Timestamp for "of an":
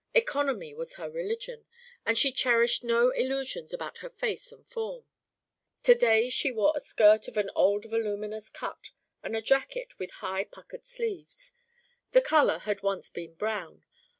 7.27-7.51